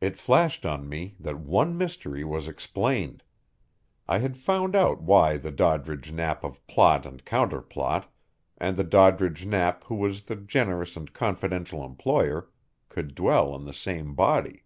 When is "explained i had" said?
2.48-4.36